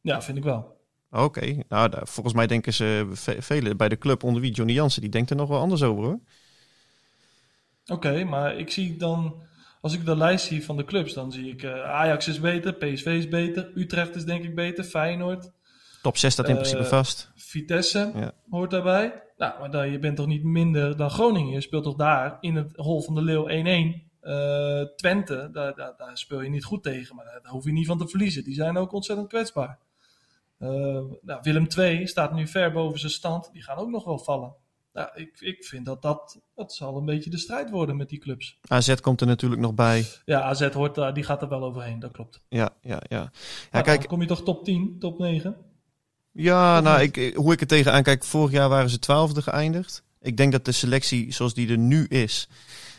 [0.00, 0.80] Ja, vind ik wel.
[1.10, 5.00] Oké, nou volgens mij denken ze ve- velen bij de club onder wie Johnny Jansen,
[5.00, 6.18] die denkt er nog wel anders over hoor.
[7.86, 9.42] Oké, maar ik zie dan,
[9.80, 12.72] als ik de lijst zie van de clubs, dan zie ik eh, Ajax is beter,
[12.74, 15.50] PSV is beter, Utrecht is denk ik beter, Feyenoord,
[16.02, 17.32] Top 6 staat in Eh, principe vast.
[17.34, 18.32] Vitesse Ja.
[18.50, 19.22] hoort daarbij.
[19.36, 21.52] Nou, maar dan, je bent toch niet minder dan Groningen?
[21.52, 24.10] Je speelt toch daar in het hol van de Leeuw 1-1.
[24.20, 27.86] Eh, Twente, daar, daar, daar speel je niet goed tegen, maar daar hoef je niet
[27.86, 28.44] van te verliezen.
[28.44, 29.78] Die zijn ook ontzettend kwetsbaar.
[30.58, 33.50] Nou, Willem II staat nu ver boven zijn stand.
[33.52, 34.54] Die gaan ook nog wel vallen.
[34.92, 38.18] Nou, ik, ik vind dat, dat dat zal een beetje de strijd worden met die
[38.18, 38.58] clubs.
[38.68, 40.06] AZ komt er natuurlijk nog bij.
[40.24, 42.40] Ja, AZ hoort daar, die gaat er wel overheen, dat klopt.
[42.48, 43.30] Ja, ja, ja.
[43.72, 45.56] Ja, kijk, Dan kom je toch top 10, top 9?
[46.32, 50.02] ja, nou, ik, hoe ik er tegenaan kijk, vorig jaar waren ze twaalfde geëindigd.
[50.20, 52.48] Ik denk dat de selectie zoals die er nu is,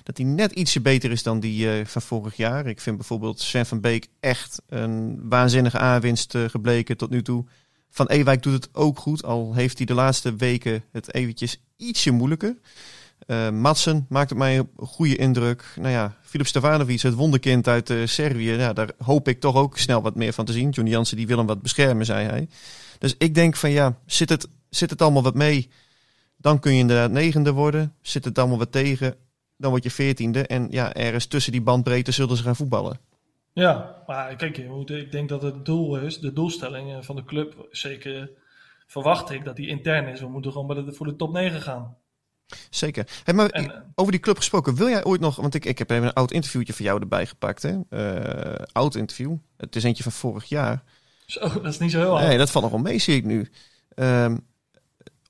[0.03, 2.65] dat die net ietsje beter is dan die eh, van vorig jaar.
[2.67, 7.45] Ik vind bijvoorbeeld Sven van Beek echt een waanzinnige aanwinst eh, gebleken tot nu toe.
[7.89, 12.11] Van Ewijk doet het ook goed, al heeft hij de laatste weken het eventjes ietsje
[12.11, 12.55] moeilijker.
[13.27, 15.73] Eh Madsen maakt op mij een goede indruk.
[15.75, 18.51] Nou ja, Filip Stefanovic, het wonderkind uit eh, Servië.
[18.51, 20.69] Ja, daar hoop ik toch ook snel wat meer van te zien.
[20.69, 22.47] Johnny Jansen die wil hem wat beschermen, zei hij.
[22.99, 25.69] Dus ik denk van ja, zit het, zit het allemaal wat mee?
[26.37, 27.93] Dan kun je inderdaad negende worden.
[28.01, 29.15] Zit het allemaal wat tegen?
[29.57, 30.47] Dan word je veertiende.
[30.47, 32.99] En ja, ergens tussen die bandbreedte zullen ze gaan voetballen.
[33.53, 37.67] Ja, maar kijk, ik denk dat het doel is, de doelstelling eh, van de club,
[37.71, 38.29] zeker
[38.93, 40.19] verwacht ik dat die intern is.
[40.19, 41.97] We moeten gewoon de, voor de top 9 gaan.
[42.69, 43.07] Zeker.
[43.23, 45.77] Hey, maar En, eh, over die club gesproken, wil jij ooit nog, want ik, ik
[45.77, 47.61] heb even een oud interviewtje van jou erbij gepakt.
[47.61, 47.79] Hè?
[47.89, 49.35] Eh, oud interview.
[49.57, 50.83] Het is eentje van vorig jaar.
[51.25, 53.49] Zo, dat is niet zo heel Nee, dat valt nog wel mee, zie ik nu.
[53.95, 54.37] Ehm,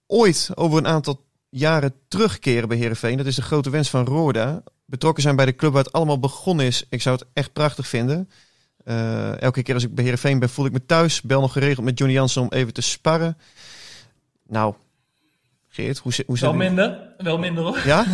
[0.08, 3.17] ooit over een aantal jaren terugkeren bij Herenveen.
[3.17, 4.63] Dat is de grote wens van Roorda.
[4.86, 6.86] Betrokken zijn bij de club waar het allemaal begonnen is.
[6.89, 8.30] Ik zou het echt prachtig vinden.
[8.83, 11.21] Eh, elke keer als ik bij Herenveen ben, voel ik me thuis.
[11.21, 13.37] Bel nog geregeld met Johnny Jansen om even te sparren.
[14.47, 14.73] Nou,
[15.67, 17.81] Geert, hoe, zit- hoe Wel minder, wel minder hoor.
[17.85, 18.05] Ja?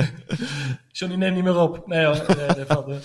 [0.92, 1.86] Johnny neemt niet meer op.
[1.86, 3.02] Nee hoor, dat valt er,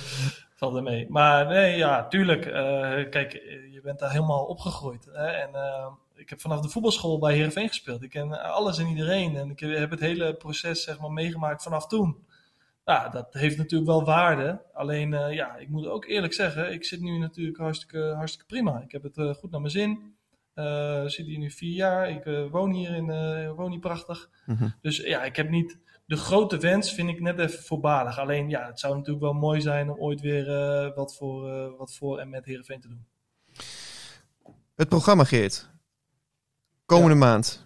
[0.55, 1.05] valt er mee.
[1.09, 2.45] Maar nee, ja, tuurlijk.
[2.45, 3.31] eh, kijk,
[3.71, 5.07] je bent daar helemaal opgegroeid.
[5.13, 5.25] Hè?
[5.27, 8.03] En eh, ik heb vanaf de voetbalschool bij Heerenveen gespeeld.
[8.03, 9.35] Ik ken alles en iedereen.
[9.37, 12.17] En ik heb het hele proces zeg maar, meegemaakt vanaf toen.
[12.89, 14.61] Ja, dat heeft natuurlijk wel waarde.
[14.73, 18.81] Alleen, eh, ja, ik moet ook eerlijk zeggen, ik zit nu natuurlijk hartstikke, hartstikke prima.
[18.81, 20.15] Ik heb het eh, goed naar mijn zin.
[20.53, 22.09] Eh, zit hier nu vier jaar.
[22.09, 23.05] Ik woon hier in,
[23.55, 24.29] woon hier prachtig.
[24.45, 24.69] Mhm.
[24.81, 28.19] Dus ja, ik heb niet de grote wens vind ik net even voorbarig.
[28.19, 30.45] Alleen ja, het zou natuurlijk wel mooi zijn om ooit weer
[30.95, 33.05] wat, voor, wat voor en met Heerenveen te doen.
[34.75, 35.69] Het programma, Geert.
[36.85, 37.65] Komende maand.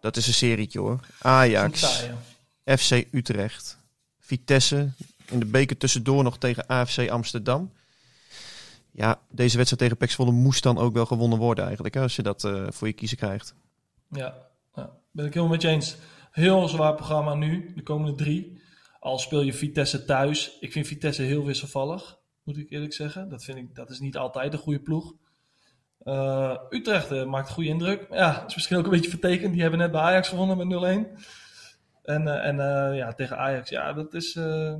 [0.00, 1.00] Dat is een serietje hoor.
[1.18, 2.08] Ajax.
[2.64, 3.79] FC Utrecht.
[4.30, 4.92] Vitesse.
[5.30, 7.72] In de beker tussendoor nog tegen AFC Amsterdam.
[8.90, 11.94] Ja, deze wedstrijd tegen PEC moest dan ook wel gewonnen worden eigenlijk.
[11.94, 13.54] Hè, als je dat eh, voor je kiezen krijgt.
[14.08, 14.34] Ja,
[14.74, 15.96] ja, ben ik helemaal met je eens.
[16.30, 18.62] Heel zwaar programma nu, de komende drie.
[19.00, 20.56] Al speel je Vitesse thuis.
[20.60, 23.28] Ik vind Vitesse heel wisselvallig, moet ik eerlijk zeggen.
[23.28, 25.14] Dat, vind ik, dat is niet altijd een goede ploeg.
[25.98, 28.06] Eh, Utrecht eh, maakt goede indruk.
[28.10, 29.52] Ja, is misschien ook een beetje vertekend.
[29.52, 31.20] Die hebben net bij Ajax gewonnen met 0-1.
[32.02, 34.74] En, eh, en eh, ja, tegen Ajax, ja, dat is, eh,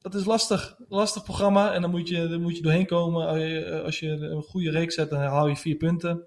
[0.00, 0.76] dat is lastig.
[0.88, 1.72] Lastig programma.
[1.72, 3.26] En dan moet je, dan moet je doorheen komen.
[3.26, 6.24] Als je, als je een goede reeks zet, dan haal je vier punten.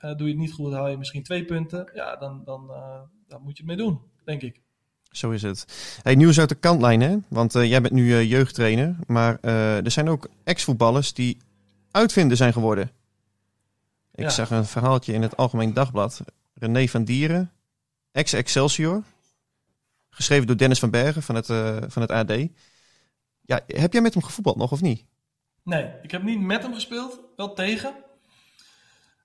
[0.00, 1.90] Doe je het niet goed, haal je misschien twee punten.
[1.94, 2.66] Ja, dan, dan,
[3.28, 4.60] dan moet je het mee doen, denk ik.
[5.10, 5.64] Zo is het.
[6.02, 7.16] Hey, nieuws uit de kantlijn, hè?
[7.28, 8.96] Want jij bent nu jeugdtrainer.
[9.06, 11.38] Maar er zijn ook ex-voetballers die
[11.90, 12.90] uitvinder zijn geworden.
[14.14, 14.30] Ik Ja.
[14.30, 16.20] zag een verhaaltje in het Algemeen Dagblad.
[16.54, 17.52] René van Dieren,
[18.12, 19.02] ex-Excelsior.
[20.14, 22.48] Geschreven door Dennis van Bergen van het, eh, van het AD.
[23.40, 25.04] Ja, heb jij met hem gevoetbald nog of niet?
[25.62, 27.94] Nee, ik heb niet met hem gespeeld, wel tegen.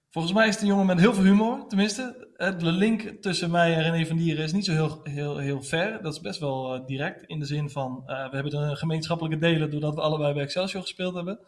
[0.10, 2.28] Volgens mij is het een jongen met heel veel humor, tenminste.
[2.36, 5.62] Eh, De link tussen mij en René van Dieren is niet zo heel, heel, heel
[5.62, 6.02] ver.
[6.02, 8.04] Dat is best wel eh, direct, in de zin van...
[8.06, 11.39] we hebben een gemeenschappelijke delen doordat we allebei bij Excelsior gespeeld hebben.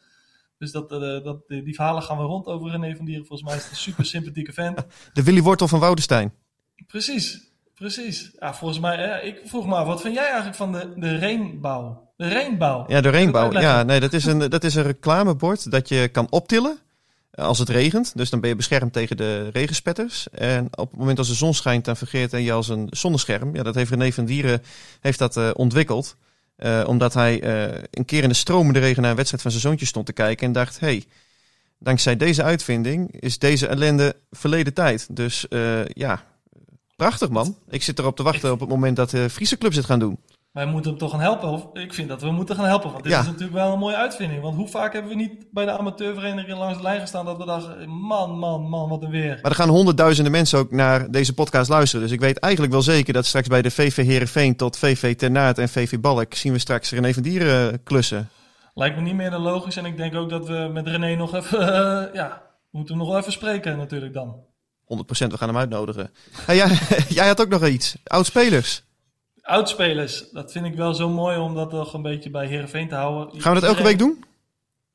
[0.57, 3.25] Dus dat, dat, die verhalen gaan we rond over René van Dieren.
[3.25, 4.85] Volgens mij is het een super sympathieke vent.
[5.13, 6.33] De Willy Wortel van Woudenstein.
[6.87, 7.50] Precies,
[7.81, 8.31] precies.
[8.39, 12.13] Ja, volgens mij, ik vroeg me af, wat vind jij eigenlijk van de, de reenbouw?
[12.17, 12.85] De reenbouw.
[12.87, 13.61] Ja, de uitleggen?
[13.61, 16.77] Ja, nee, dat is, een, dat is een reclamebord dat je kan optillen
[17.31, 18.17] eh, als het regent.
[18.17, 20.29] Dus dan ben je beschermd tegen de regenspetters.
[20.29, 23.55] En op het moment als de zon schijnt, dan fungeert je als een zonnescherm.
[23.55, 24.61] Ja, dat heeft René van Dieren
[24.99, 26.15] heeft dat, eh, ontwikkeld.
[26.55, 27.43] Eh, omdat hij
[27.91, 30.47] een keer in de stromende regen naar een wedstrijd van zijn zoontje stond te kijken.
[30.47, 31.05] En dacht, hey,
[31.79, 35.15] dankzij deze uitvinding is deze ellende verleden tijd.
[35.15, 35.45] Dus
[35.87, 36.23] ja,
[37.01, 37.55] prachtig man.
[37.69, 40.19] Ik zit erop te wachten op het moment dat de Friese clubs het gaan doen.
[40.51, 41.49] Wij moeten hem toch gaan helpen.
[41.49, 42.91] Of ik vind dat we moeten gaan helpen.
[42.91, 43.19] Want dit Ja.
[43.19, 44.41] is natuurlijk wel een mooie uitvinding.
[44.41, 47.45] Want hoe vaak hebben we niet bij de amateurvereniging langs de lijn gestaan dat we
[47.45, 49.39] dachten, man, man, man, wat een weer.
[49.41, 52.05] Maar er gaan honderdduizenden mensen ook naar deze podcast luisteren.
[52.05, 55.57] Dus ik weet eigenlijk wel zeker dat straks bij de VV Herenveen tot VV Ternaat
[55.57, 58.29] en VV Balk zien we straks René van Dieren klussen.
[58.73, 59.77] Lijkt me niet meer dan logisch.
[59.77, 61.59] En ik denk ook dat we met René nog even,
[62.21, 64.35] ja, we moeten hem nog wel even spreken natuurlijk dan.
[64.95, 66.11] 100% we gaan hem uitnodigen.
[66.47, 66.77] Jij,
[67.09, 67.95] jij had ook nog iets.
[68.03, 68.83] Oudspelers.
[69.41, 72.95] Oudspelers, dat vind ik wel zo mooi om dat nog een beetje bij Herenveen te
[72.95, 73.41] houden.
[73.41, 74.23] Gaan we dat elke week doen?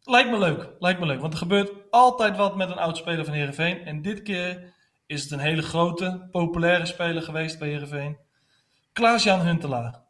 [0.04, 1.20] Lijkt me leuk, lijkt me leuk.
[1.20, 3.84] Want er gebeurt altijd wat met een oudspeler van Herenveen.
[3.84, 4.74] En dit keer
[5.06, 8.16] is het een hele grote, populaire speler geweest bij Herenveen.
[8.92, 10.00] Klaas-Jan Huntelaar.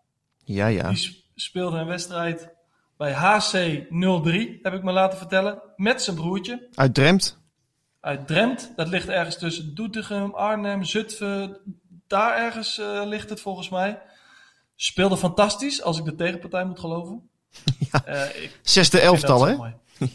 [0.45, 0.89] Ja, ja.
[0.89, 2.55] Die sp- speelde een wedstrijd
[2.97, 3.51] bij HC
[4.23, 5.63] 03, heb ik me laten vertellen.
[5.77, 7.39] Met zijn broertje Uit Dremt.
[8.07, 8.73] Uit Drempt.
[8.77, 11.57] Dat ligt ergens tussen Doetinchem, Arnhem, Zutphen.
[12.07, 13.99] Daar ergens eh, ligt het volgens mij.
[14.77, 17.21] Speelde fantastisch, als ik de tegenpartij moet geloven.
[17.93, 18.05] Ja.
[18.05, 19.57] Eh, ik Zesde elftal, hè?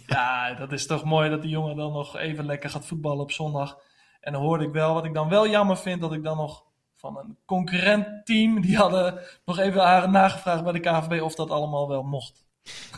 [0.08, 3.32] Ja, dat is toch mooi dat die jongen dan nog even lekker gaat voetballen op
[3.32, 3.78] zondag.
[4.22, 6.64] En dan hoorde ik wel, wat ik dan wel jammer vind, dat ik dan nog
[6.96, 11.88] van een concurrent team, die hadden nog even nagevraagd bij de KVB of dat allemaal
[11.88, 12.46] wel mocht.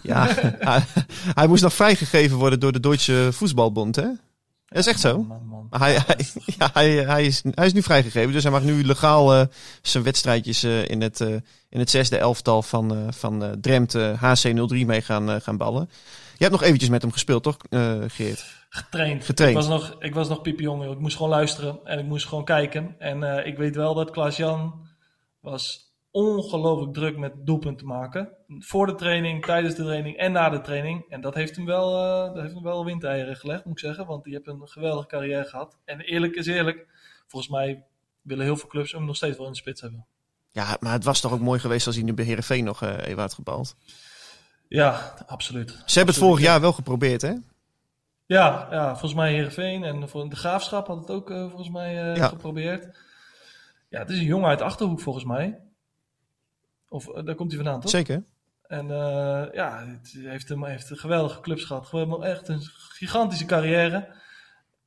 [0.04, 0.26] Ja.
[0.60, 0.84] hij,
[1.34, 4.10] hij moest nog vrijgegeven worden door de Duitse Voetbalbond, hè?
[4.74, 5.24] Dat is echt zo.
[5.24, 5.68] Man, man.
[5.70, 6.26] Maar hij, hij,
[6.58, 9.46] ja, hij, hij, is, hij is nu vrijgegeven, dus hij mag nu legaal eh,
[9.82, 11.34] zijn wedstrijdjes eh, in, het, eh,
[11.70, 15.90] in het zesde elftal van, van Drenthe HC03 mee gaan, gaan ballen.
[16.38, 17.58] Je hebt nog eventjes met hem gespeeld, toch,
[18.08, 18.46] Geert?
[18.70, 19.26] Getraind.
[19.26, 19.58] Getraind.
[19.58, 20.92] Ik was nog, ik was nog piepjong.
[20.92, 22.96] Ik moest gewoon luisteren en ik moest gewoon kijken.
[23.00, 24.88] En ik weet wel dat Klaas-Jan
[25.40, 25.83] was
[26.14, 28.30] ongelooflijk druk met doelpunten maken.
[28.60, 31.06] Voor de training, tijdens de training en na de training.
[31.10, 34.06] En dat heeft hem wel, eh, dat heeft hem wel windeieren gelegd, moet ik zeggen.
[34.06, 35.78] Want die heeft een geweldige carrière gehad.
[35.86, 36.88] En eerlijk is eerlijk,
[37.28, 37.84] volgens mij
[38.22, 40.06] willen heel veel clubs hem nog steeds wel in de spits hebben.
[40.52, 42.98] Ja, maar het was toch ook mooi geweest als hij nu bij Heerenveen nog eh,
[43.08, 43.76] even had gebald.
[44.68, 45.70] Ja, absoluut.
[45.86, 46.46] Ze hebben het vorig ja.
[46.52, 47.34] jaar wel geprobeerd, hè?
[48.26, 51.94] Ja, ja, volgens mij Heerenveen en voor de Graafschap had het ook eh, volgens mij
[51.94, 52.28] Ja.
[52.28, 52.98] geprobeerd.
[53.90, 55.60] Ja, het is een jongen uit Achterhoek volgens mij.
[56.94, 57.90] Of eh, daar komt hij vandaan, toch?
[57.90, 58.24] Zeker.
[58.68, 61.86] En eh, ja, het heeft, hem, heeft een geweldige clubs gehad.
[61.88, 64.08] Gewoon echt een gigantische carrière.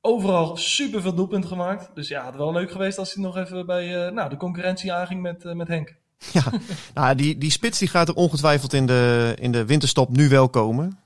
[0.00, 1.90] Overal super veel doelpunten gemaakt.
[1.94, 4.92] Dus ja, het wel leuk geweest als hij nog even bij eh, nou, de concurrentie
[4.92, 5.94] aanging met, met Henk.
[6.32, 6.42] Ja,
[6.94, 10.48] nou, die, die spits die gaat er ongetwijfeld in de, in de winterstop nu wel
[10.48, 10.98] komen.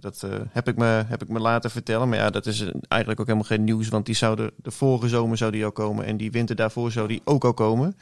[0.00, 2.08] Dat eh, heb, ik me, heb ik me laten vertellen.
[2.08, 3.88] Maar ja, dat is eigenlijk ook helemaal geen nieuws.
[3.88, 6.04] Want die zou de, vorige zomer zou die al komen.
[6.04, 7.96] En die winter daarvoor zou die ook al komen.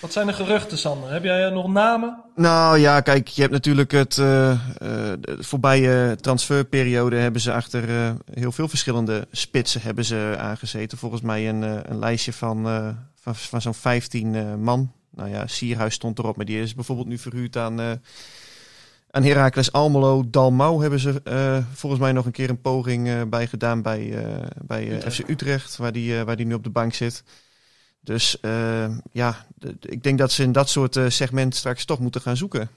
[0.00, 1.12] Wat zijn de geruchten, Sander?
[1.12, 2.22] Heb jij eh, nog namen?
[2.34, 8.10] Nou ja, kijk, je hebt natuurlijk het uh, de voorbije transferperiode hebben ze achter uh,
[8.32, 10.98] heel veel verschillende spitsen hebben ze aangezeten.
[10.98, 12.64] Volgens mij een, uh, een lijstje van,
[13.20, 14.92] van, van zo'n 15 uh, man.
[15.10, 18.00] Nou ja, Sierhuis stond erop, maar die is bijvoorbeeld nu verhuurd aan,
[19.10, 20.30] aan Heracles Almelo.
[20.30, 24.00] Dalmau hebben ze uh, volgens mij nog een keer een poging uh, bij gedaan bij,
[24.00, 27.24] uh, bij FC Utrecht, waar die, waar die nu op de bank zit.
[28.00, 28.38] Dus
[29.12, 29.46] ja,
[29.80, 32.68] ik denk dat ze in dat soort segment straks toch moeten gaan zoeken.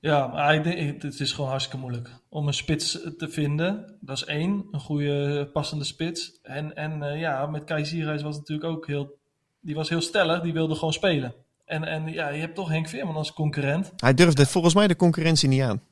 [0.00, 3.96] Ja, maar ik denk, het is gewoon hartstikke moeilijk om een spits te vinden.
[4.00, 6.38] Dat is één, een goede passende spits.
[6.42, 9.18] En, en ja, met Kai Sierhuis was het natuurlijk ook heel,
[9.60, 11.34] die was heel stellig, die wilde gewoon spelen.
[11.64, 13.92] En, en ja, je hebt toch Henk Veerman als concurrent.
[13.96, 15.82] Hij durfde volgens mij de concurrentie niet aan.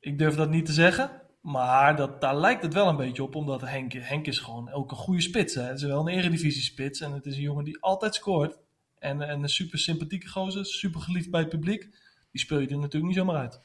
[0.00, 1.10] Ik durf dat niet te zeggen.
[1.40, 4.90] Maar dat, daar lijkt het wel een beetje op, omdat Henk, Henk is gewoon ook
[4.90, 5.54] een goede spits.
[5.54, 5.62] Hè.
[5.62, 8.58] Het is wel een eredivisie-spits en het is een jongen die altijd scoort.
[8.98, 11.88] En, en een super sympathieke gozer, super geliefd bij het publiek.
[12.30, 13.60] Die speel je er natuurlijk niet zomaar uit.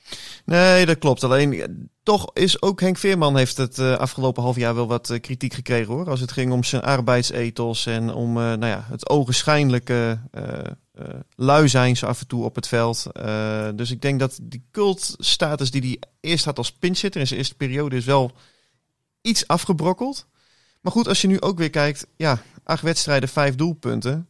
[0.45, 1.23] Nee, dat klopt.
[1.23, 5.19] Alleen toch is ook Henk Veerman heeft het uh, afgelopen half jaar wel wat uh,
[5.19, 6.09] kritiek gekregen hoor.
[6.09, 10.19] Als het ging om zijn arbeidsethos en om uh, nou ja, het ogenschijnlijke
[11.35, 13.05] lui zijn zo af en toe op het veld.
[13.75, 17.55] dus ik denk dat die cultstatus die hij eerst had als pinchitter in zijn eerste
[17.55, 18.31] periode is wel
[19.21, 20.27] iets afgebrokkeld.
[20.81, 24.29] Maar goed, als je nu ook weer kijkt, ja, acht wedstrijden, vijf doelpunten.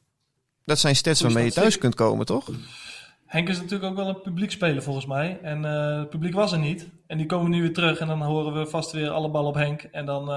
[0.65, 2.49] Dat zijn stats waarmee je thuis kunt komen, toch?
[3.29, 5.39] Henk is natuurlijk ook wel een publiekspeler volgens mij.
[5.41, 6.89] En uh, het publiek was er niet.
[7.07, 9.55] En die komen nu weer terug en dan horen we vast weer alle bal op
[9.55, 9.81] Henk.
[9.81, 10.35] En dan, uh,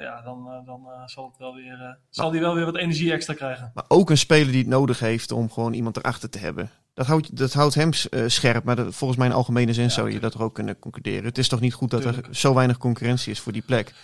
[0.00, 3.34] ja, dan, uh, dan zal, het wel weer, zal hij wel weer wat energie extra
[3.34, 3.70] krijgen.
[3.74, 6.70] Maar ook een speler die het nodig heeft om gewoon iemand erachter te hebben.
[6.94, 7.90] Dat houdt, dat houdt hem
[8.26, 10.78] scherp, maar dat, volgens mij in algemene zin ja, zou je dat er ook kunnen
[10.78, 11.24] concluderen.
[11.24, 12.26] Het is toch niet goed dat tuurlijk.
[12.26, 13.94] er zo weinig concurrentie is voor die plek?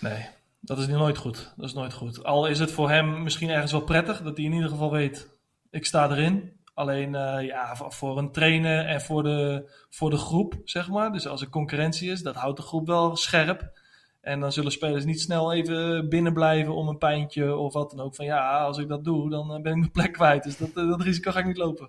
[0.00, 0.26] Nee,
[0.60, 1.52] dat is nooit goed.
[1.56, 2.24] Dat is nooit goed.
[2.24, 5.28] Al is het voor hem misschien ergens wel prettig dat hij in ieder geval weet,
[5.70, 6.58] ik sta erin.
[6.80, 11.12] Alleen uh, ja, voor een trainer en voor de, voor de groep, zeg maar.
[11.12, 13.78] Dus als er concurrentie is, dat houdt de groep wel scherp.
[14.20, 18.00] En dan zullen spelers niet snel even binnen blijven om een pijntje of wat dan
[18.00, 18.14] ook.
[18.14, 20.42] Van ja, als ik dat doe, dan ben ik mijn plek kwijt.
[20.42, 21.88] Dus dat, dat risico ga ik niet lopen.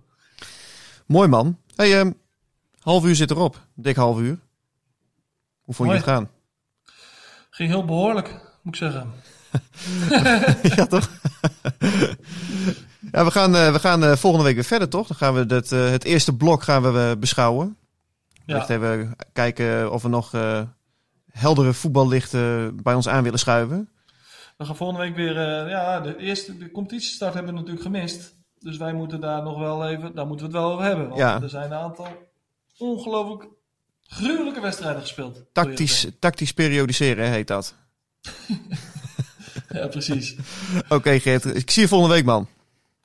[1.05, 1.57] Mooi man.
[1.75, 2.17] Hey, um,
[2.79, 3.67] half uur zit erop.
[3.75, 4.39] Dik half uur.
[5.61, 6.29] Hoe vond je het gaan?
[7.49, 8.29] Ging heel behoorlijk,
[8.61, 9.11] moet ik zeggen.
[10.75, 11.09] ja, toch?
[13.11, 15.07] ja, we gaan, uh, we gaan uh, volgende week weer verder, toch?
[15.07, 17.77] Dan gaan we dat, uh, het eerste blok gaan we beschouwen.
[18.45, 18.57] Ja.
[18.57, 20.31] Echt even kijken of we nog
[21.31, 23.89] heldere voetballichten bij ons aan willen schuiven.
[24.57, 25.33] We gaan volgende week weer...
[25.69, 28.35] ja, de eerste de competitiestart hebben we natuurlijk gemist.
[28.59, 30.15] Dus wij moeten daar nog wel even...
[30.15, 31.07] Daar moeten we het wel over hebben.
[31.07, 31.41] Want ja.
[31.41, 32.07] er zijn een aantal
[32.77, 33.47] ongelooflijk
[34.07, 35.43] gruwelijke wedstrijden gespeeld.
[35.53, 37.75] Tactisch, tactisch periodiseren heet dat.
[39.69, 40.35] ja, precies.
[40.83, 41.45] Oké, okay, Geert.
[41.45, 42.47] Ik zie je volgende week, man.